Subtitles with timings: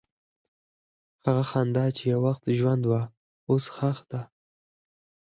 [1.25, 3.01] هغه خندا چې یو وخت ژوند وه،
[3.49, 4.21] اوس ښخ ده.